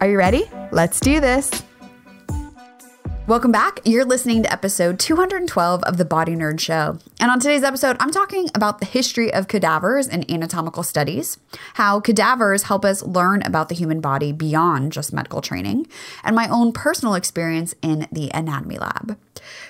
[0.00, 0.48] Are you ready?
[0.70, 1.50] Let's do this.
[3.26, 3.80] Welcome back.
[3.84, 6.98] You're listening to episode 212 of the Body Nerd Show.
[7.18, 11.38] And on today's episode, I'm talking about the history of cadavers and anatomical studies,
[11.74, 15.88] how cadavers help us learn about the human body beyond just medical training,
[16.22, 19.18] and my own personal experience in the anatomy lab.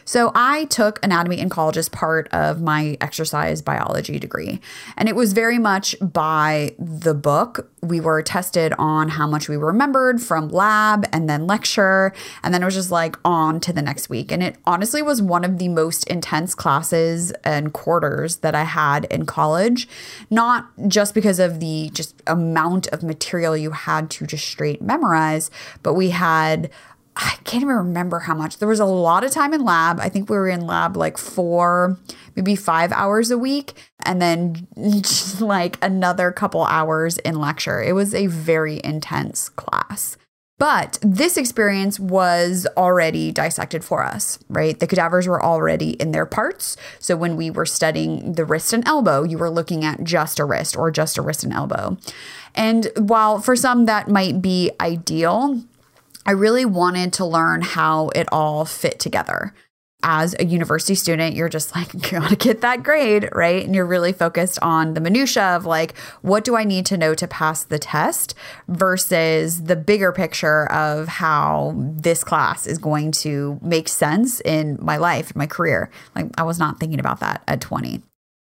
[0.08, 4.58] So, I took anatomy in college as part of my exercise biology degree,
[4.96, 7.70] and it was very much by the book.
[7.82, 12.62] We were tested on how much we remembered from lab and then lecture, and then
[12.62, 14.32] it was just like on to the next week.
[14.32, 19.04] And it honestly was one of the most intense classes and quarters that I had
[19.10, 19.90] in college,
[20.30, 25.50] not just because of the just amount of material you had to just straight memorize,
[25.82, 26.70] but we had
[27.18, 28.58] I can't even remember how much.
[28.58, 29.98] There was a lot of time in lab.
[29.98, 31.98] I think we were in lab like four,
[32.36, 33.74] maybe five hours a week,
[34.06, 34.68] and then
[35.40, 37.82] like another couple hours in lecture.
[37.82, 40.16] It was a very intense class.
[40.58, 44.78] But this experience was already dissected for us, right?
[44.78, 46.76] The cadavers were already in their parts.
[46.98, 50.44] So when we were studying the wrist and elbow, you were looking at just a
[50.44, 51.96] wrist or just a wrist and elbow.
[52.56, 55.62] And while for some that might be ideal,
[56.28, 59.54] I really wanted to learn how it all fit together.
[60.02, 63.64] As a university student, you're just like, you gotta get that grade, right?
[63.64, 67.14] And you're really focused on the minutia of like, what do I need to know
[67.14, 68.34] to pass the test
[68.68, 74.98] versus the bigger picture of how this class is going to make sense in my
[74.98, 75.90] life, my career.
[76.14, 78.02] Like, I was not thinking about that at 20.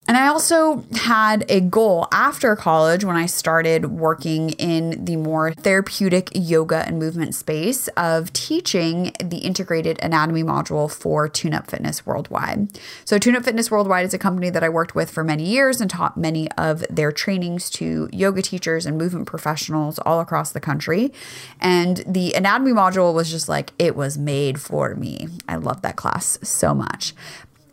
[0.07, 5.53] And I also had a goal after college when I started working in the more
[5.53, 12.05] therapeutic yoga and movement space of teaching the integrated anatomy module for Tune Up Fitness
[12.05, 12.77] Worldwide.
[13.05, 15.79] So, Tune Up Fitness Worldwide is a company that I worked with for many years
[15.79, 20.59] and taught many of their trainings to yoga teachers and movement professionals all across the
[20.59, 21.13] country.
[21.61, 25.27] And the anatomy module was just like, it was made for me.
[25.47, 27.13] I love that class so much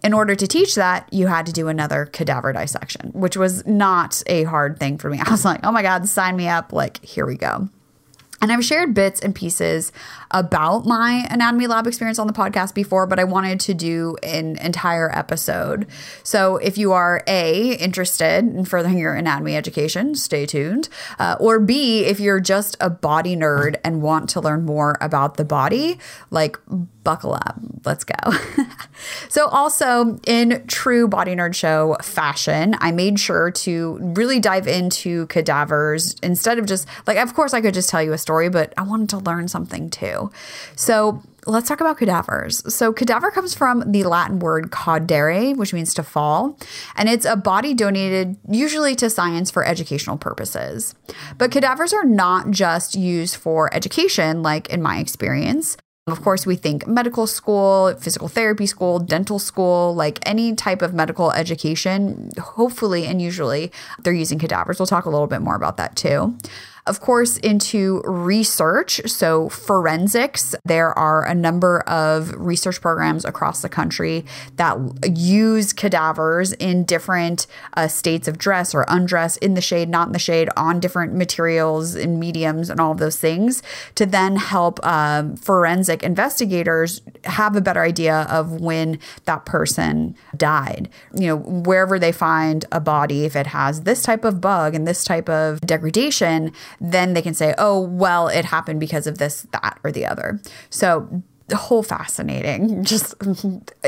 [0.03, 4.23] in order to teach that, you had to do another cadaver dissection, which was not
[4.27, 5.21] a hard thing for me.
[5.25, 6.73] I was like, oh my God, sign me up.
[6.73, 7.69] Like, here we go.
[8.41, 9.91] And I've shared bits and pieces
[10.31, 14.57] about my anatomy lab experience on the podcast before, but I wanted to do an
[14.59, 15.89] entire episode.
[16.23, 20.89] So if you are A, interested in furthering your anatomy education, stay tuned.
[21.19, 25.37] Uh, or B, if you're just a body nerd and want to learn more about
[25.37, 25.99] the body,
[26.31, 26.57] like
[27.09, 27.59] buckle up.
[27.87, 28.33] Let's go.
[29.31, 35.27] so, also in true Body Nerd Show fashion, I made sure to really dive into
[35.29, 38.75] cadavers instead of just like, of course, I could just tell you a story, but
[38.77, 40.31] I wanted to learn something too.
[40.77, 42.63] So, let's talk about cadavers.
[42.75, 46.59] So, cadaver comes from the Latin word cadere, which means to fall,
[46.95, 50.95] and it's a body donated usually to science for educational purposes.
[51.39, 55.79] But cadavers are not just used for education, like in my experience.
[56.11, 60.95] Of course, we think medical school, physical therapy school, dental school, like any type of
[60.95, 64.79] medical education, hopefully and usually they're using cadavers.
[64.79, 66.37] We'll talk a little bit more about that too
[66.89, 69.01] of course, into research.
[69.07, 74.25] So, forensics, there are a number of research programs across the country
[74.57, 74.77] that
[75.17, 80.13] use cadavers in different uh, states of dress or undress, in the shade, not in
[80.13, 83.63] the shade, on different materials and mediums and all of those things
[83.95, 90.89] to then help um, forensic investigators have a better idea of when that person died.
[91.15, 94.87] You know, wherever they find a body, if it has this type of bug and
[94.87, 99.47] this type of degradation, then they can say, oh, well, it happened because of this,
[99.53, 100.41] that, or the other.
[100.71, 103.15] So, the whole fascinating just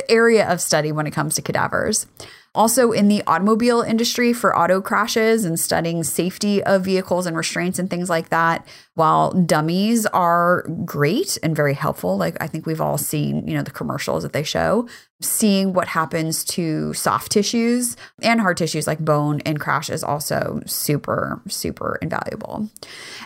[0.09, 2.07] area of study when it comes to cadavers.
[2.53, 7.79] Also, in the automobile industry for auto crashes and studying safety of vehicles and restraints
[7.79, 8.67] and things like that,
[9.01, 13.63] while dummies are great and very helpful, like I think we've all seen, you know,
[13.63, 14.89] the commercials that they show,
[15.23, 20.63] seeing what happens to soft tissues and hard tissues like bone in crash is also
[20.67, 22.71] super, super invaluable.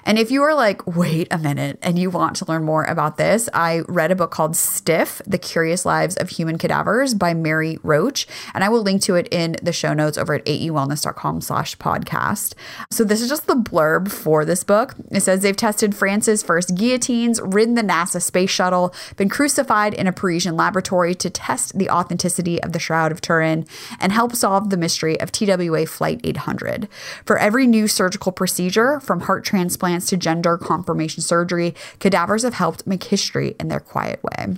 [0.04, 3.16] And if you are like, wait a minute, and you want to learn more about
[3.16, 7.78] this, I read a book called Stiff The Curious Lives of Human Cadavers by Mary
[7.82, 8.26] Roach.
[8.54, 11.76] And I will link to to it in the show notes over at aewellness.com slash
[11.78, 12.54] podcast.
[12.90, 14.94] So this is just the blurb for this book.
[15.10, 20.06] It says they've tested France's first guillotines, ridden the NASA space shuttle, been crucified in
[20.06, 23.66] a Parisian laboratory to test the authenticity of the Shroud of Turin,
[23.98, 26.86] and help solve the mystery of TWA Flight 800.
[27.24, 32.86] For every new surgical procedure, from heart transplants to gender confirmation surgery, cadavers have helped
[32.86, 34.56] make history in their quiet way.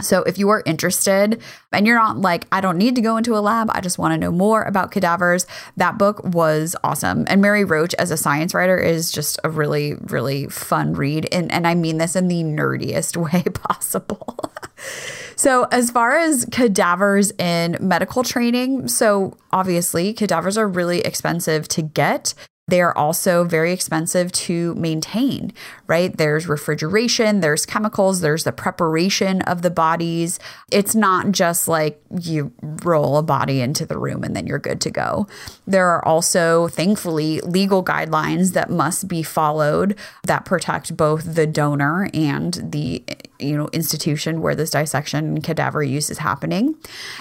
[0.00, 1.40] So, if you are interested
[1.72, 4.12] and you're not like, I don't need to go into a lab, I just want
[4.12, 5.46] to know more about cadavers,
[5.76, 7.24] that book was awesome.
[7.28, 11.28] And Mary Roach, as a science writer, is just a really, really fun read.
[11.32, 14.38] And, and I mean this in the nerdiest way possible.
[15.36, 21.82] so, as far as cadavers in medical training, so obviously, cadavers are really expensive to
[21.82, 22.34] get.
[22.68, 25.52] They are also very expensive to maintain,
[25.86, 26.16] right?
[26.16, 30.40] There's refrigeration, there's chemicals, there's the preparation of the bodies.
[30.72, 32.52] It's not just like you
[32.82, 35.28] roll a body into the room and then you're good to go.
[35.64, 42.10] There are also, thankfully, legal guidelines that must be followed that protect both the donor
[42.12, 43.04] and the
[43.38, 46.74] you know institution where this dissection and cadaver use is happening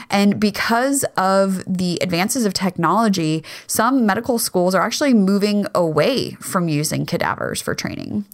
[0.10, 5.35] and because of the advances of technology some medical schools are actually moving
[5.76, 8.26] away from using cadavers for training.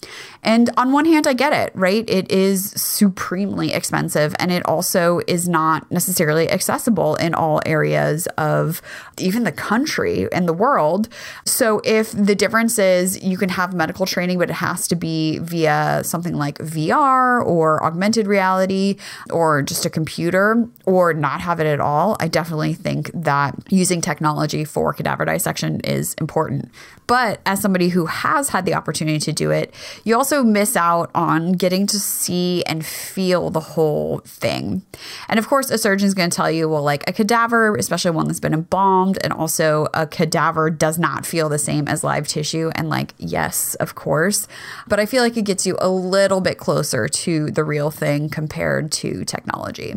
[0.43, 2.07] And on one hand i get it right?
[2.09, 8.81] It is supremely expensive and it also is not necessarily accessible in all areas of
[9.17, 11.09] even the country and the world.
[11.45, 15.39] So if the difference is you can have medical training but it has to be
[15.39, 18.97] via something like vr or augmented reality
[19.29, 24.01] or just a computer or not have it at all, I definitely think that using
[24.01, 26.71] technology for cadaver dissection is important.
[27.07, 29.73] But as somebody who has had the opportunity to do it,
[30.05, 34.83] you also miss out on getting to see and feel the whole thing.
[35.27, 38.11] And of course, a surgeon is going to tell you, well, like a cadaver, especially
[38.11, 42.29] one that's been embalmed, and also a cadaver does not feel the same as live
[42.29, 42.71] tissue.
[42.75, 44.47] And like, yes, of course.
[44.87, 48.29] But I feel like it gets you a little bit closer to the real thing
[48.29, 49.95] compared to technology.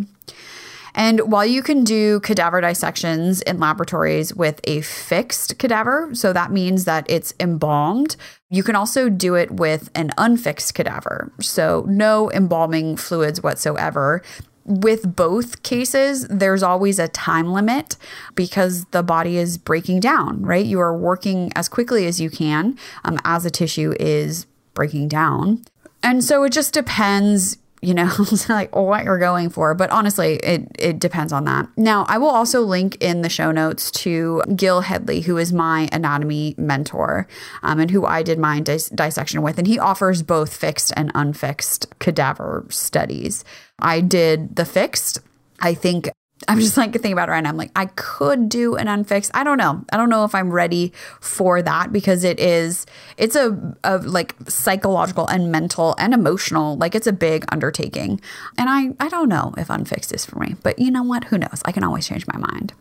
[0.94, 6.52] And while you can do cadaver dissections in laboratories with a fixed cadaver, so that
[6.52, 8.16] means that it's embalmed,
[8.50, 11.32] you can also do it with an unfixed cadaver.
[11.40, 14.22] So no embalming fluids whatsoever
[14.64, 17.96] with both cases, there's always a time limit
[18.34, 20.64] because the body is breaking down, right?
[20.64, 25.64] You are working as quickly as you can um, as a tissue is breaking down.
[26.02, 28.10] And so it just depends you know,
[28.48, 29.74] like what you're going for.
[29.74, 31.68] But honestly, it, it depends on that.
[31.76, 35.88] Now, I will also link in the show notes to Gil Hedley, who is my
[35.92, 37.26] anatomy mentor
[37.62, 39.58] um, and who I did my dis- dissection with.
[39.58, 43.44] And he offers both fixed and unfixed cadaver studies.
[43.78, 45.18] I did the fixed.
[45.60, 46.08] I think
[46.48, 47.50] I'm just like thinking about it right now.
[47.50, 49.30] I'm like, I could do an unfixed.
[49.34, 49.84] I don't know.
[49.92, 52.86] I don't know if I'm ready for that because it is,
[53.16, 58.20] it's a, a like psychological and mental and emotional, like it's a big undertaking.
[58.58, 61.24] And I, I don't know if unfixed is for me, but you know what?
[61.24, 61.62] Who knows?
[61.64, 62.74] I can always change my mind.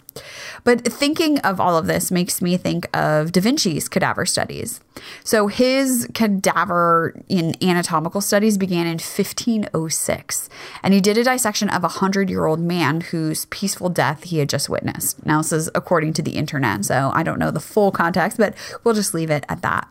[0.64, 4.80] But thinking of all of this makes me think of Da Vinci's cadaver studies.
[5.24, 10.50] So his cadaver in anatomical studies began in 1506,
[10.82, 14.40] and he did a dissection of a 100 year old man whose peaceful death he
[14.40, 15.26] had just witnessed.
[15.26, 18.54] Now, this is according to the internet, so I don't know the full context, but
[18.84, 19.88] we'll just leave it at that.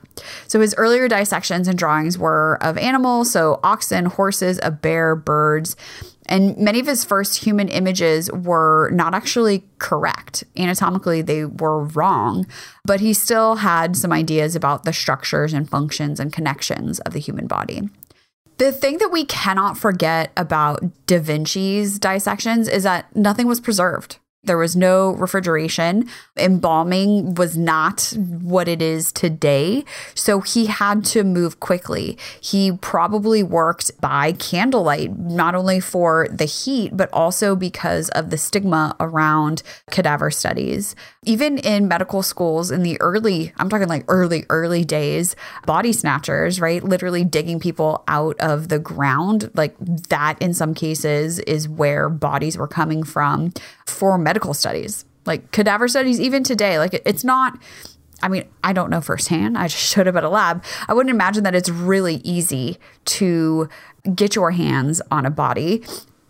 [0.46, 5.76] So his earlier dissections and drawings were of animals, so oxen, horses, a bear, birds.
[6.26, 10.44] And many of his first human images were not actually correct.
[10.56, 12.46] Anatomically, they were wrong,
[12.84, 17.18] but he still had some ideas about the structures and functions and connections of the
[17.18, 17.82] human body.
[18.58, 24.18] The thing that we cannot forget about Da Vinci's dissections is that nothing was preserved.
[24.44, 26.08] There was no refrigeration.
[26.36, 29.84] Embalming was not what it is today.
[30.16, 32.18] So he had to move quickly.
[32.40, 38.36] He probably worked by candlelight, not only for the heat, but also because of the
[38.36, 40.96] stigma around cadaver studies.
[41.24, 46.60] Even in medical schools in the early, I'm talking like early, early days, body snatchers,
[46.60, 46.82] right?
[46.82, 49.52] Literally digging people out of the ground.
[49.54, 49.76] Like
[50.08, 53.52] that, in some cases, is where bodies were coming from
[53.86, 56.78] for medical studies, like cadaver studies, even today.
[56.78, 57.58] Like it's not.
[58.24, 59.58] I mean, I don't know firsthand.
[59.58, 60.64] I just showed up at a lab.
[60.88, 63.68] I wouldn't imagine that it's really easy to
[64.14, 65.82] get your hands on a body.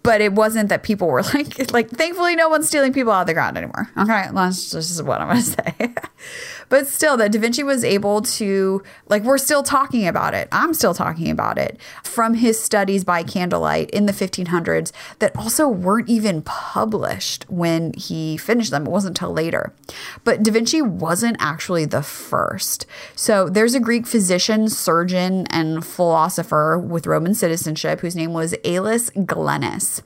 [0.03, 3.27] But it wasn't that people were like, like, thankfully, no one's stealing people out of
[3.29, 3.89] the ground anymore.
[3.97, 5.95] Okay, that's just what I'm to say.
[6.73, 10.49] But still, that Da Vinci was able to, like, we're still talking about it.
[10.51, 15.69] I'm still talking about it from his studies by candlelight in the 1500s that also
[15.69, 18.87] weren't even published when he finished them.
[18.87, 19.75] It wasn't until later.
[20.25, 22.87] But Da Vinci wasn't actually the first.
[23.15, 29.11] So there's a Greek physician, surgeon, and philosopher with Roman citizenship whose name was Aelius
[29.11, 30.01] Galenus.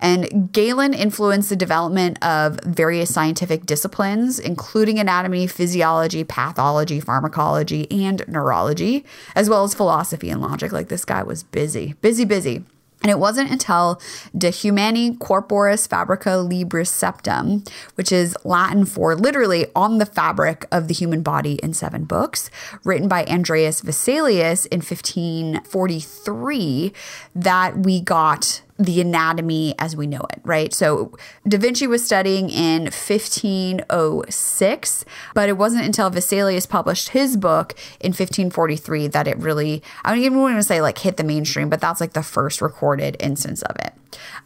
[0.00, 8.26] And Galen influenced the development of various scientific disciplines, including anatomy, physiology, pathology, pharmacology, and
[8.28, 10.72] neurology, as well as philosophy and logic.
[10.72, 12.64] Like this guy was busy, busy, busy.
[13.02, 14.00] And it wasn't until
[14.36, 17.62] De Humani Corporis Fabrica Libris Septem,
[17.94, 22.50] which is Latin for literally on the fabric of the human body in seven books,
[22.84, 26.92] written by Andreas Vesalius in 1543,
[27.34, 30.74] that we got the anatomy as we know it, right?
[30.74, 31.16] So
[31.48, 35.04] Da Vinci was studying in 1506,
[35.34, 40.22] but it wasn't until Vesalius published his book in 1543 that it really, I don't
[40.22, 43.62] even want to say like hit the mainstream, but that's like the first recorded instance
[43.62, 43.94] of it.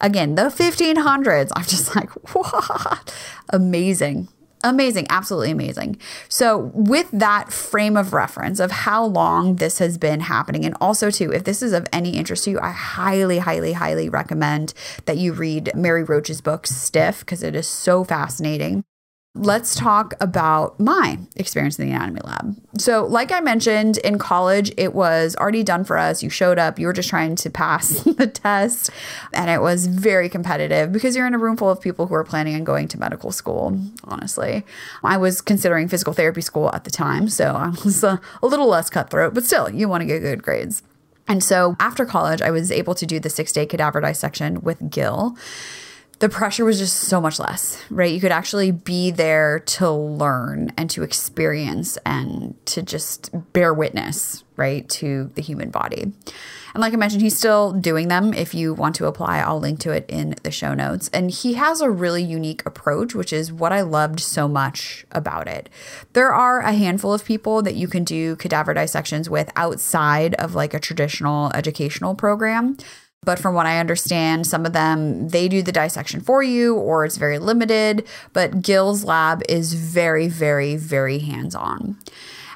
[0.00, 3.12] Again, the 1500s, I'm just like, what?
[3.50, 4.28] Amazing.
[4.62, 5.96] Amazing, absolutely amazing.
[6.28, 11.10] So, with that frame of reference of how long this has been happening, and also,
[11.10, 14.74] too, if this is of any interest to you, I highly, highly, highly recommend
[15.06, 18.84] that you read Mary Roach's book, Stiff, because it is so fascinating.
[19.36, 22.56] Let's talk about my experience in the anatomy lab.
[22.78, 26.20] So, like I mentioned, in college, it was already done for us.
[26.20, 28.90] You showed up, you were just trying to pass the test,
[29.32, 32.24] and it was very competitive because you're in a room full of people who are
[32.24, 34.64] planning on going to medical school, honestly.
[35.04, 38.66] I was considering physical therapy school at the time, so I was a, a little
[38.66, 40.82] less cutthroat, but still, you want to get good grades.
[41.28, 44.90] And so, after college, I was able to do the six day cadaver dissection with
[44.90, 45.36] Gil
[46.20, 48.12] the pressure was just so much less, right?
[48.12, 54.44] You could actually be there to learn and to experience and to just bear witness,
[54.56, 56.12] right, to the human body.
[56.72, 58.34] And like I mentioned, he's still doing them.
[58.34, 61.08] If you want to apply, I'll link to it in the show notes.
[61.12, 65.48] And he has a really unique approach, which is what I loved so much about
[65.48, 65.70] it.
[66.12, 70.54] There are a handful of people that you can do cadaver dissections with outside of
[70.54, 72.76] like a traditional educational program.
[73.22, 77.04] But from what I understand, some of them they do the dissection for you or
[77.04, 78.06] it's very limited.
[78.32, 81.98] But Gil's lab is very, very, very hands on.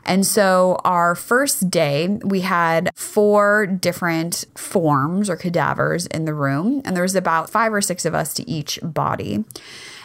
[0.06, 6.83] And so our first day, we had four different forms or cadavers in the room,
[6.85, 9.44] and there was about five or six of us to each body.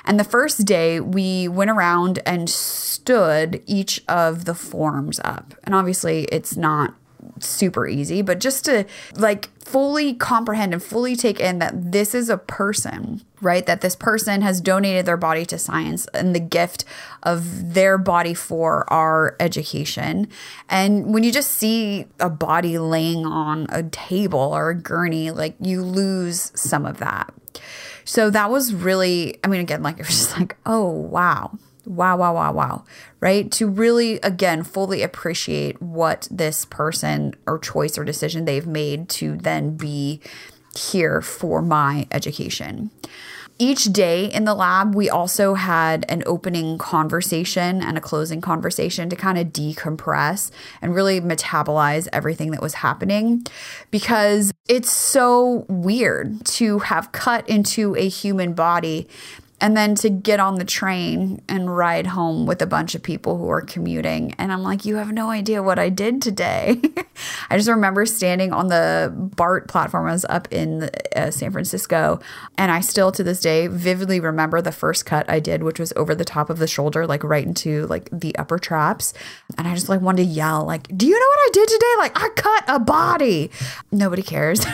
[0.05, 5.53] And the first day, we went around and stood each of the forms up.
[5.65, 6.95] And obviously, it's not
[7.39, 12.29] super easy, but just to like fully comprehend and fully take in that this is
[12.29, 13.65] a person, right?
[13.65, 16.85] That this person has donated their body to science and the gift
[17.23, 20.27] of their body for our education.
[20.69, 25.55] And when you just see a body laying on a table or a gurney, like
[25.61, 27.33] you lose some of that.
[28.05, 31.57] So that was really, I mean, again, like it was just like, oh, wow
[31.89, 32.83] wow, wow, wow, wow,
[33.19, 33.51] right?
[33.53, 39.35] To really, again, fully appreciate what this person or choice or decision they've made to
[39.35, 40.21] then be
[40.77, 42.91] here for my education.
[43.61, 49.09] Each day in the lab, we also had an opening conversation and a closing conversation
[49.09, 50.49] to kind of decompress
[50.81, 53.45] and really metabolize everything that was happening
[53.91, 59.09] because it's so weird to have cut into a human body
[59.61, 63.37] and then to get on the train and ride home with a bunch of people
[63.37, 64.33] who are commuting.
[64.37, 66.79] And I'm like, you have no idea what I did today.
[67.49, 70.07] I just remember standing on the BART platform.
[70.07, 72.19] I was up in uh, San Francisco.
[72.57, 75.91] And I still to this day vividly remember the first cut I did, which was
[75.95, 79.13] over the top of the shoulder, like right into like the upper traps.
[79.57, 81.93] And I just like wanted to yell, like, do you know what I did today?
[81.97, 83.51] Like, I cut a body.
[83.91, 84.65] Nobody cares.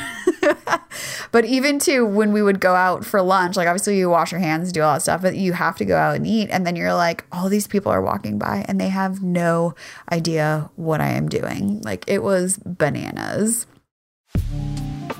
[1.31, 4.41] but even to when we would go out for lunch, like obviously you wash your
[4.41, 6.49] hands, do all that stuff, but you have to go out and eat.
[6.49, 9.73] And then you're like, all these people are walking by and they have no
[10.11, 11.81] idea what I am doing.
[11.81, 13.65] Like it was bananas.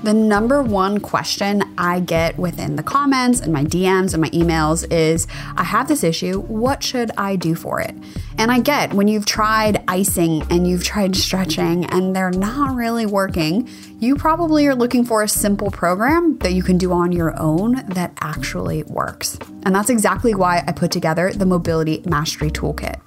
[0.06, 4.86] The number one question I get within the comments and my DMs and my emails
[4.88, 6.42] is I have this issue.
[6.42, 7.92] What should I do for it?
[8.38, 13.04] And I get when you've tried icing and you've tried stretching and they're not really
[13.04, 17.36] working, you probably are looking for a simple program that you can do on your
[17.36, 19.36] own that actually works.
[19.64, 23.00] And that's exactly why I put together the Mobility Mastery Toolkit.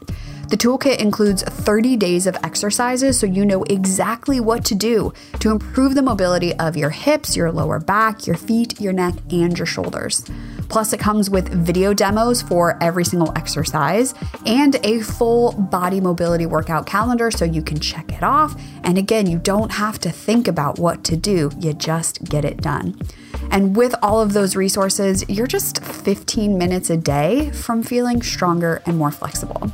[0.49, 5.51] The toolkit includes 30 days of exercises so you know exactly what to do to
[5.51, 9.67] improve the mobility of your hips, your lower back, your feet, your neck, and your
[9.67, 10.25] shoulders.
[10.67, 14.15] Plus, it comes with video demos for every single exercise
[14.47, 18.59] and a full body mobility workout calendar so you can check it off.
[18.83, 22.57] And again, you don't have to think about what to do, you just get it
[22.57, 22.99] done.
[23.51, 28.81] And with all of those resources, you're just 15 minutes a day from feeling stronger
[28.87, 29.71] and more flexible.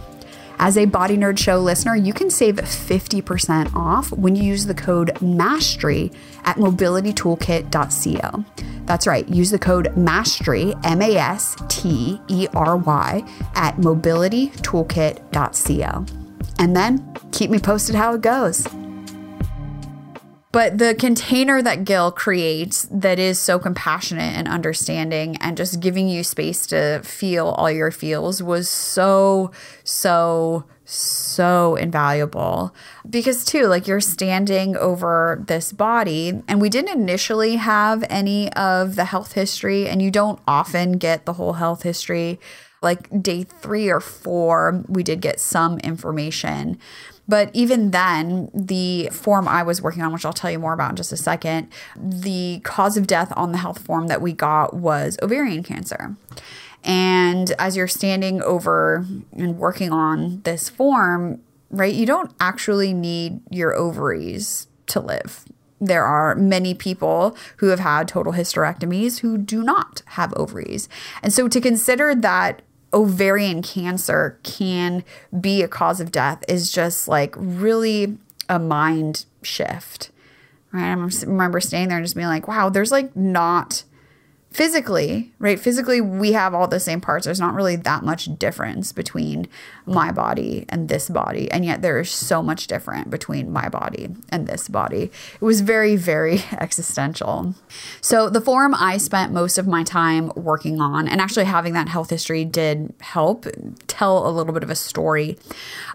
[0.57, 4.73] As a Body Nerd Show listener, you can save 50% off when you use the
[4.73, 6.11] code MASTERY
[6.45, 8.45] at mobilitytoolkit.co.
[8.85, 13.23] That's right, use the code MASTERY, M A S T E R Y,
[13.55, 16.05] at mobilitytoolkit.co.
[16.57, 18.65] And then keep me posted how it goes.
[20.55, 26.07] But the container that Gil creates that is so compassionate and understanding and just giving
[26.07, 29.51] you space to feel all your feels was so,
[29.83, 32.73] so, so invaluable.
[33.09, 38.95] Because, too, like you're standing over this body, and we didn't initially have any of
[38.95, 42.39] the health history, and you don't often get the whole health history.
[42.81, 46.79] Like day three or four, we did get some information.
[47.27, 50.91] But even then, the form I was working on, which I'll tell you more about
[50.91, 54.73] in just a second, the cause of death on the health form that we got
[54.75, 56.15] was ovarian cancer.
[56.83, 61.41] And as you're standing over and working on this form,
[61.71, 65.45] right, you don't actually need your ovaries to live.
[65.81, 70.87] There are many people who have had total hysterectomies who do not have ovaries.
[71.23, 72.61] And so to consider that
[72.95, 75.03] ovarian cancer can
[75.39, 78.17] be a cause of death is just like really
[78.49, 80.09] a mind shift.
[80.71, 80.91] Right.
[80.91, 83.83] I remember standing there and just being like, wow, there's like not
[84.55, 85.59] physically, right?
[85.59, 87.25] Physically, we have all the same parts.
[87.25, 89.49] There's not really that much difference between
[89.85, 91.51] my body and this body.
[91.51, 95.11] And yet there is so much different between my body and this body.
[95.33, 97.53] It was very, very existential.
[97.99, 101.89] So, the form I spent most of my time working on, and actually having that
[101.89, 103.47] health history did help
[103.87, 105.37] tell a little bit of a story.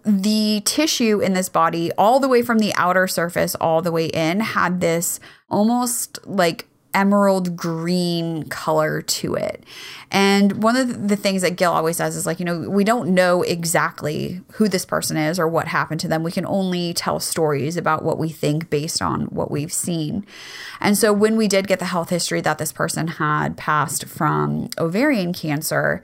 [0.05, 4.09] The tissue in this body, all the way from the outer surface all the way
[4.09, 9.65] in, had this almost like emerald green color to it.
[10.13, 13.15] And one of the things that Gil always says is like, you know, we don't
[13.15, 16.25] know exactly who this person is or what happened to them.
[16.25, 20.27] We can only tell stories about what we think based on what we've seen.
[20.81, 24.69] And so when we did get the health history that this person had passed from
[24.79, 26.03] ovarian cancer,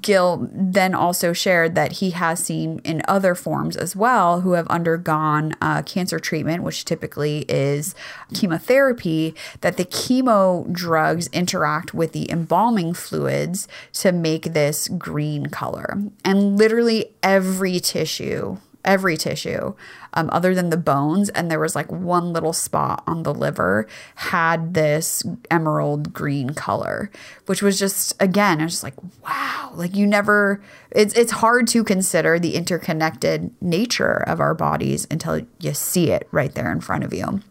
[0.00, 4.68] Gil then also shared that he has seen in other forms as well who have
[4.68, 7.96] undergone uh, cancer treatment, which typically is
[8.34, 10.27] chemotherapy, that the chemo
[10.70, 15.98] drugs interact with the embalming fluids to make this green color.
[16.24, 19.74] And literally every tissue, every tissue,
[20.14, 23.86] um, other than the bones, and there was like one little spot on the liver,
[24.14, 27.10] had this emerald green color,
[27.46, 31.68] which was just, again, I was just like, wow, like you never, it's, it's hard
[31.68, 36.80] to consider the interconnected nature of our bodies until you see it right there in
[36.80, 37.42] front of you.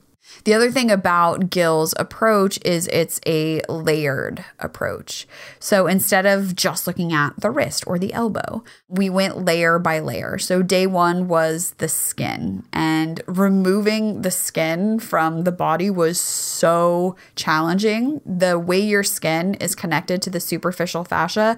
[0.44, 5.28] The other thing about Gil's approach is it's a layered approach.
[5.60, 10.00] So instead of just looking at the wrist or the elbow, we went layer by
[10.00, 10.38] layer.
[10.38, 17.16] So day one was the skin, and removing the skin from the body was so
[17.36, 18.22] challenging.
[18.26, 21.58] The way your skin is connected to the superficial fascia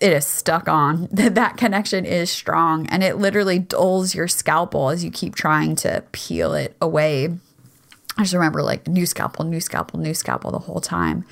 [0.00, 1.08] it is stuck on.
[1.12, 6.02] that connection is strong and it literally dulls your scalpel as you keep trying to
[6.10, 7.28] peel it away.
[8.16, 11.24] I just remember like new scalpel, new scalpel, new scalpel the whole time.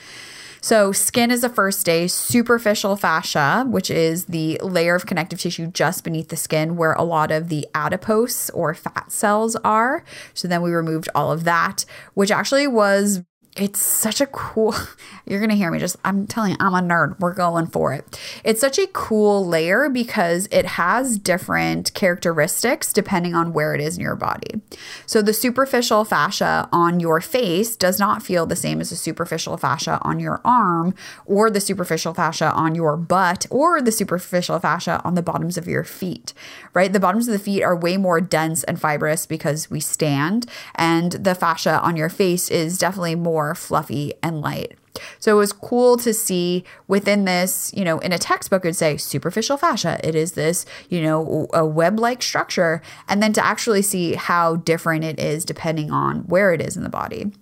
[0.62, 5.68] So, skin is the first day, superficial fascia, which is the layer of connective tissue
[5.68, 10.04] just beneath the skin where a lot of the adipose or fat cells are.
[10.34, 13.22] So, then we removed all of that, which actually was
[13.56, 14.74] it's such a cool
[15.26, 17.18] you're gonna hear me just i'm telling you i'm a nerd.
[17.20, 18.18] We're going for it.
[18.44, 23.96] It's such a cool layer because it has different characteristics depending on where it is
[23.96, 24.60] in your body.
[25.06, 29.56] So the superficial fascia on your face does not feel the same as the superficial
[29.56, 30.94] fascia on your arm
[31.26, 35.68] or the superficial fascia on your butt or the superficial fascia on the bottoms of
[35.68, 36.32] your feet
[36.74, 36.92] right?
[36.92, 41.12] The bottoms of the feet are way more dense and fibrous because we stand and
[41.12, 44.76] the fascia on your face is definitely more more fluffy and light.
[45.18, 48.98] So it was cool to see within this, you know, in a textbook, it'd say
[48.98, 49.98] superficial fascia.
[50.06, 52.82] It is this, you know, a web like structure.
[53.08, 56.82] And then to actually see how different it is depending on where it is in
[56.82, 57.32] the body.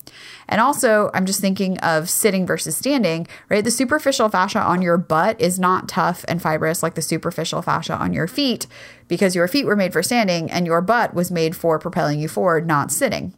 [0.48, 3.64] And also, I'm just thinking of sitting versus standing, right?
[3.64, 7.94] The superficial fascia on your butt is not tough and fibrous like the superficial fascia
[7.94, 8.68] on your feet
[9.08, 12.28] because your feet were made for standing and your butt was made for propelling you
[12.28, 13.34] forward, not sitting.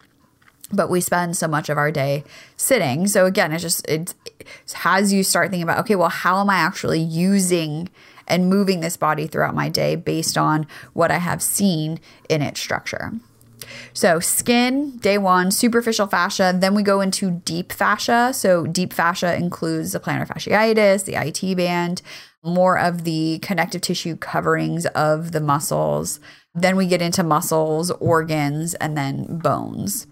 [0.73, 2.25] But we spend so much of our day
[2.57, 3.07] sitting.
[3.07, 4.15] So again, it just it
[4.75, 7.89] has you start thinking about okay, well, how am I actually using
[8.31, 12.61] and moving this body throughout my day based on what I have seen in its
[12.61, 13.13] structure.
[13.93, 16.55] So, skin, day one, superficial fascia.
[16.57, 18.33] Then we go into deep fascia.
[18.33, 22.01] So, deep fascia includes the plantar fasciitis, the IT band,
[22.43, 26.21] more of the connective tissue coverings of the muscles.
[26.55, 30.07] Then we get into muscles, organs, and then bones.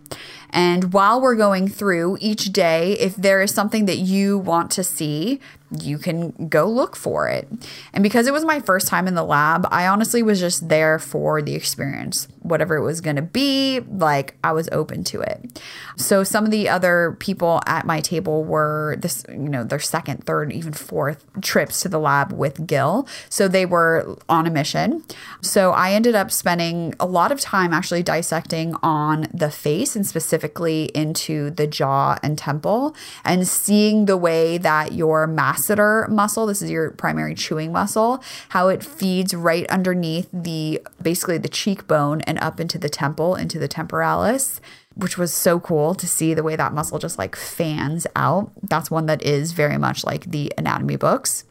[0.50, 4.84] And while we're going through each day, if there is something that you want to
[4.84, 7.48] see, you can go look for it.
[7.92, 10.98] And because it was my first time in the lab, I honestly was just there
[10.98, 12.28] for the experience.
[12.40, 15.60] Whatever it was going to be, like I was open to it.
[15.96, 20.24] So some of the other people at my table were this, you know, their second,
[20.24, 23.06] third, even fourth trips to the lab with Gil.
[23.28, 25.04] So they were on a mission.
[25.42, 30.06] So I ended up spending a lot of time actually dissecting on the face and
[30.06, 36.46] specifically into the jaw and temple and seeing the way that your mass masseter muscle.
[36.46, 42.20] This is your primary chewing muscle, how it feeds right underneath the basically the cheekbone
[42.22, 44.60] and up into the temple, into the temporalis
[44.94, 48.50] which was so cool to see the way that muscle just like fans out.
[48.64, 51.44] That's one that is very much like the anatomy books.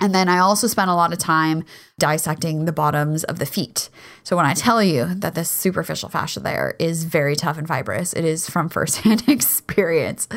[0.00, 1.64] And then I also spent a lot of time
[1.98, 3.90] dissecting the bottoms of the feet.
[4.22, 8.12] So when I tell you that this superficial fascia there is very tough and fibrous,
[8.12, 10.28] it is from firsthand experience.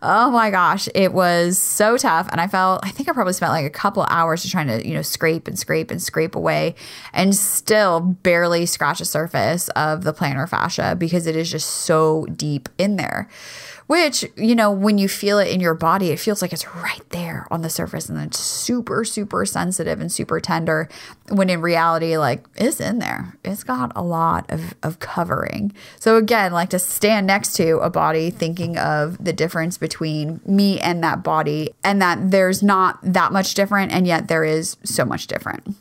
[0.00, 2.28] Oh my gosh, it was so tough.
[2.30, 4.86] And I felt, I think I probably spent like a couple hours just trying to,
[4.86, 6.76] you know, scrape and scrape and scrape away
[7.12, 12.26] and still barely scratch the surface of the plantar fascia because it is just so
[12.36, 13.28] deep in there
[13.88, 17.02] which, you know, when you feel it in your body, it feels like it's right
[17.08, 20.88] there on the surface and it's super, super sensitive and super tender.
[21.30, 23.36] When in reality, like it's in there.
[23.44, 25.72] It's got a lot of, of covering.
[25.98, 30.78] So again, like to stand next to a body, thinking of the difference between me
[30.80, 35.06] and that body, and that there's not that much different, and yet there is so
[35.06, 35.76] much different.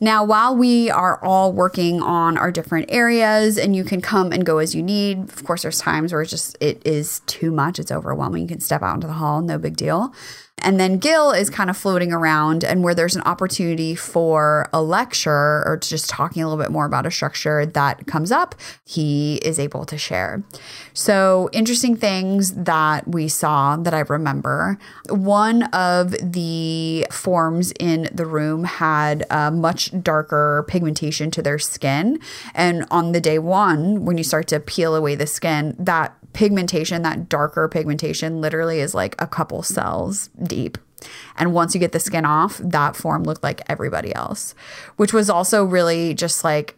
[0.00, 4.46] Now, while we are all working on our different areas and you can come and
[4.46, 7.80] go as you need, of course, there's times where it's just, it is too much.
[7.80, 8.42] It's overwhelming.
[8.42, 10.12] You can step out into the hall, no big deal.
[10.62, 14.82] And then Gil is kind of floating around, and where there's an opportunity for a
[14.82, 19.36] lecture or just talking a little bit more about a structure that comes up, he
[19.36, 20.42] is able to share.
[20.92, 24.78] So, interesting things that we saw that I remember.
[25.08, 32.18] One of the forms in the room had a much darker pigmentation to their skin.
[32.54, 37.02] And on the day one, when you start to peel away the skin, that pigmentation,
[37.02, 40.78] that darker pigmentation, literally is like a couple cells deep.
[41.36, 44.54] And once you get the skin off, that form looked like everybody else,
[44.96, 46.76] which was also really just like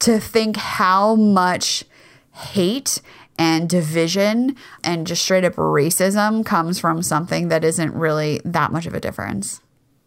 [0.00, 1.84] to think how much
[2.32, 3.00] hate
[3.38, 8.86] and division and just straight up racism comes from something that isn't really that much
[8.86, 9.60] of a difference,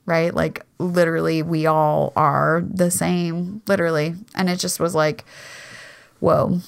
[0.06, 0.34] right?
[0.34, 4.16] Like, literally, we all are the same, literally.
[4.36, 5.24] And it just was like,
[6.20, 6.60] whoa.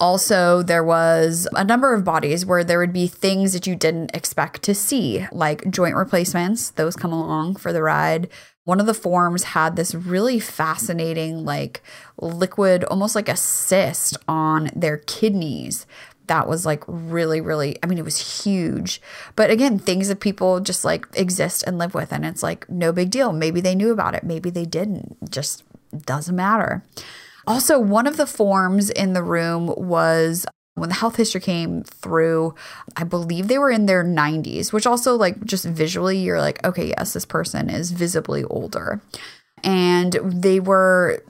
[0.00, 4.16] Also, there was a number of bodies where there would be things that you didn't
[4.16, 6.70] expect to see, like joint replacements.
[6.70, 8.28] Those come along for the ride.
[8.64, 11.82] One of the forms had this really fascinating, like
[12.18, 15.86] liquid, almost like a cyst on their kidneys
[16.30, 19.02] that was like really, really, I mean, it was huge.
[19.34, 22.12] But again, things that people just like exist and live with.
[22.12, 23.32] And it's like no big deal.
[23.32, 25.28] Maybe they knew about it, maybe they didn't.
[25.28, 25.64] just
[26.06, 26.84] doesn't matter.
[27.46, 32.54] Also, one of the forms in the room was when the health history came through,
[32.96, 36.88] I believe they were in their 90s, which also, like, just visually, you're like, okay,
[36.88, 39.00] yes, this person is visibly older.
[39.62, 41.22] And they were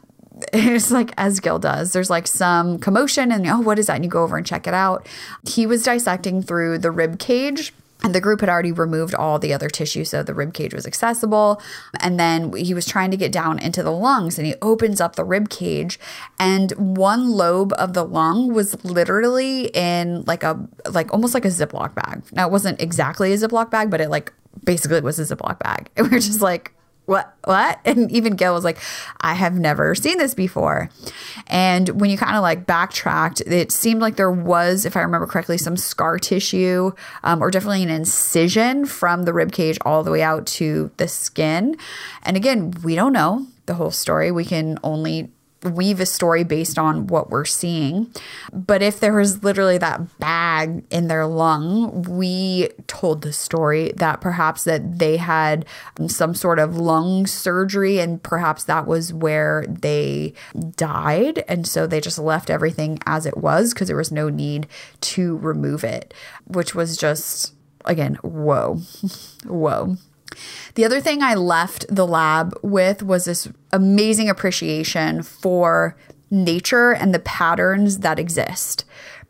[0.53, 1.93] it's like as Gil does.
[1.93, 3.97] There's like some commotion, and oh, what is that?
[3.97, 5.07] And you go over and check it out.
[5.49, 9.53] He was dissecting through the rib cage and the group had already removed all the
[9.53, 11.61] other tissue, so the rib cage was accessible.
[12.01, 15.17] And then he was trying to get down into the lungs, and he opens up
[15.17, 15.99] the rib cage,
[16.39, 20.59] and one lobe of the lung was literally in like a
[20.91, 22.23] like almost like a Ziploc bag.
[22.33, 24.33] Now it wasn't exactly a Ziploc bag, but it like
[24.65, 25.89] basically was a Ziploc bag.
[25.97, 26.73] And we are just like,
[27.11, 27.81] what what?
[27.91, 28.79] And even gil was like
[29.21, 30.91] i have never seen this before.
[31.49, 35.27] And when you kind of like backtracked it seemed like there was if i remember
[35.27, 36.93] correctly some scar tissue
[37.25, 41.09] um, or definitely an incision from the rib cage all the way out to the
[41.09, 41.77] skin.
[42.23, 44.31] And again we don't know the whole story.
[44.31, 45.31] We can only
[45.63, 48.11] weave a story based on what we're seeing.
[48.53, 54.21] But if there was literally that bag in their lung, we told the story that
[54.21, 55.67] perhaps that they had
[56.07, 60.33] some sort of lung surgery and perhaps that was where they
[60.77, 64.67] died and so they just left everything as it was because there was no need
[65.01, 66.15] to remove it,
[66.47, 68.77] which was just again, whoa.
[69.47, 69.97] whoa.
[70.75, 75.97] The other thing I left the lab with was this amazing appreciation for
[76.31, 78.85] nature and the patterns that exist.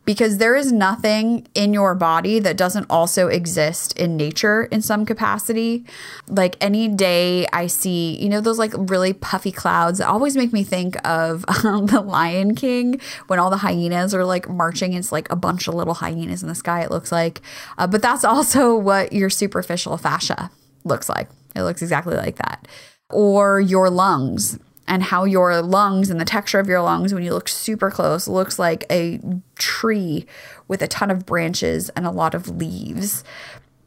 [0.07, 5.05] Because there is nothing in your body that doesn't also exist in nature in some
[5.05, 5.85] capacity.
[6.27, 10.53] Like any day I see, you know, those like really puffy clouds that always make
[10.53, 14.95] me think of um, the Lion King when all the hyenas are like marching.
[14.95, 17.41] It's like a bunch of little hyenas in the sky, it looks like.
[17.77, 20.51] Uh, but that's also what your superficial fascia
[20.85, 21.29] looks like.
[21.55, 22.69] It looks exactly like that.
[23.11, 27.33] Or your lungs and how your lungs and the texture of your lungs, when you
[27.33, 29.21] look super close, looks like a
[29.57, 30.27] tree
[30.69, 33.25] with a ton of branches and a lot of leaves.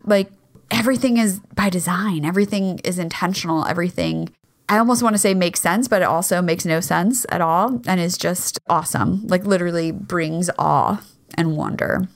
[0.05, 0.31] Like
[0.71, 4.29] everything is by design, everything is intentional, everything.
[4.69, 7.81] I almost want to say makes sense, but it also makes no sense at all
[7.85, 9.27] and is just awesome.
[9.27, 11.03] Like, literally brings awe
[11.35, 12.07] and wonder.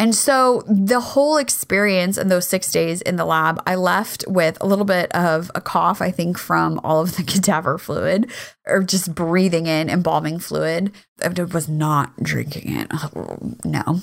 [0.00, 4.56] And so the whole experience in those six days in the lab, I left with
[4.62, 8.30] a little bit of a cough, I think, from all of the cadaver fluid
[8.66, 10.90] or just breathing in embalming fluid.
[11.22, 12.90] I was not drinking it.
[13.66, 14.00] no.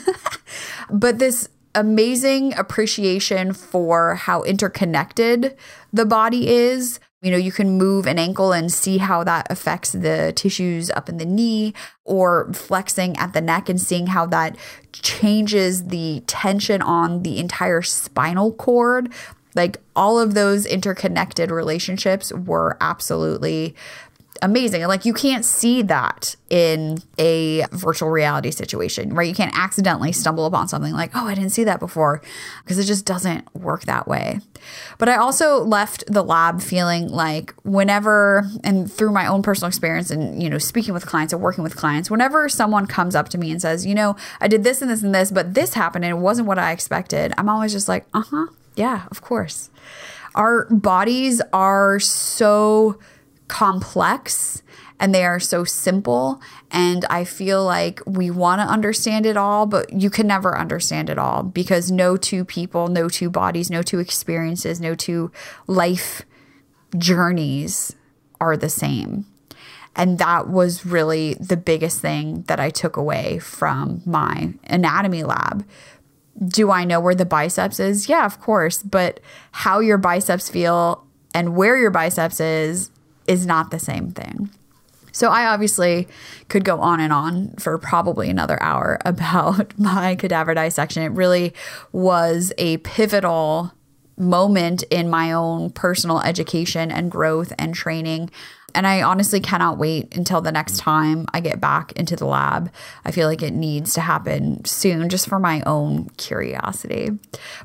[0.90, 5.54] but this amazing appreciation for how interconnected
[5.92, 9.92] the body is you know, you can move an ankle and see how that affects
[9.92, 11.72] the tissues up in the knee,
[12.04, 14.56] or flexing at the neck and seeing how that
[14.92, 19.12] changes the tension on the entire spinal cord.
[19.54, 23.76] Like all of those interconnected relationships were absolutely
[24.42, 24.86] amazing.
[24.86, 29.26] Like you can't see that in a virtual reality situation, right?
[29.26, 32.20] You can't accidentally stumble upon something like, oh, I didn't see that before,
[32.62, 34.40] because it just doesn't work that way.
[34.98, 40.10] But I also left the lab feeling like whenever, and through my own personal experience
[40.10, 43.38] and, you know, speaking with clients and working with clients, whenever someone comes up to
[43.38, 46.04] me and says, you know, I did this and this and this, but this happened
[46.04, 49.70] and it wasn't what I expected, I'm always just like, uh huh, yeah, of course.
[50.34, 52.98] Our bodies are so
[53.48, 54.62] complex
[55.02, 56.40] and they are so simple.
[56.70, 61.10] And I feel like we want to understand it all, but you can never understand
[61.10, 65.32] it all because no two people, no two bodies, no two experiences, no two
[65.66, 66.22] life
[66.96, 67.96] journeys
[68.40, 69.26] are the same.
[69.96, 75.66] And that was really the biggest thing that I took away from my anatomy lab.
[76.46, 78.08] Do I know where the biceps is?
[78.08, 78.84] Yeah, of course.
[78.84, 79.18] But
[79.50, 82.91] how your biceps feel and where your biceps is
[83.26, 84.50] is not the same thing.
[85.12, 86.08] So I obviously
[86.48, 91.02] could go on and on for probably another hour about my cadaver dissection.
[91.02, 91.52] It really
[91.92, 93.72] was a pivotal
[94.18, 98.30] moment in my own personal education and growth and training
[98.74, 102.70] and I honestly cannot wait until the next time I get back into the lab.
[103.04, 107.10] I feel like it needs to happen soon just for my own curiosity.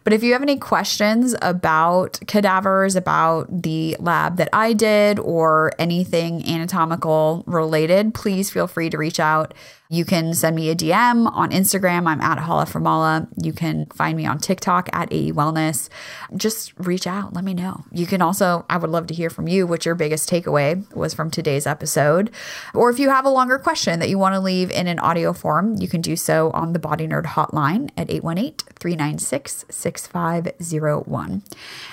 [0.04, 5.74] But if you have any questions about cadavers, about the lab that I did, or
[5.80, 9.54] anything anatomical related, please feel free to reach out.
[9.90, 12.08] You can send me a DM on Instagram.
[12.08, 13.28] I'm at Holla Formala.
[13.42, 15.88] You can find me on TikTok at AE Wellness.
[16.36, 17.34] Just reach out.
[17.34, 17.86] Let me know.
[17.92, 21.14] You can also, I would love to hear from you what your biggest takeaway was
[21.14, 22.32] from today's episode.
[22.74, 25.32] Or if you have a longer question that you want to leave in an audio
[25.32, 31.44] form, you can do so on the Body Nerd hotline at 818 396 6501.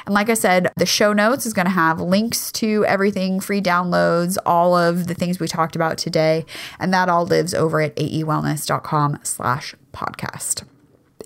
[0.07, 3.61] And like I said, the show notes is going to have links to everything, free
[3.61, 6.45] downloads, all of the things we talked about today.
[6.81, 10.65] And that all lives over at aewellness.com slash podcast.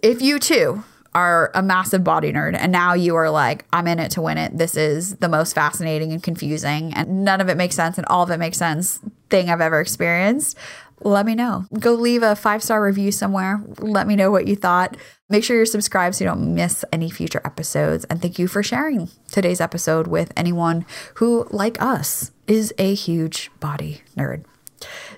[0.03, 3.99] If you too are a massive body nerd and now you are like, I'm in
[3.99, 4.57] it to win it.
[4.57, 8.23] This is the most fascinating and confusing and none of it makes sense and all
[8.23, 10.57] of it makes sense thing I've ever experienced.
[11.01, 11.67] Let me know.
[11.79, 13.63] Go leave a five star review somewhere.
[13.79, 14.97] Let me know what you thought.
[15.29, 18.05] Make sure you're subscribed so you don't miss any future episodes.
[18.07, 23.51] And thank you for sharing today's episode with anyone who, like us, is a huge
[23.61, 24.45] body nerd.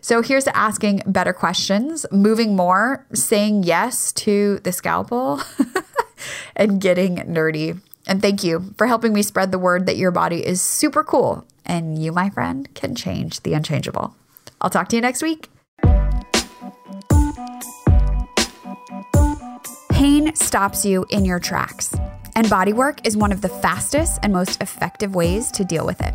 [0.00, 5.40] So here's asking better questions, moving more, saying yes to the scalpel,
[6.56, 7.80] and getting nerdy.
[8.06, 11.44] And thank you for helping me spread the word that your body is super cool
[11.66, 14.14] and you, my friend, can change the unchangeable.
[14.60, 15.48] I'll talk to you next week.
[19.92, 21.94] Pain stops you in your tracks,
[22.34, 26.14] and bodywork is one of the fastest and most effective ways to deal with it.